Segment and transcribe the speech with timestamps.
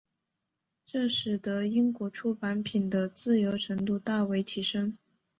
[0.83, 4.97] 这使得英国出版品的自由程度大为提升。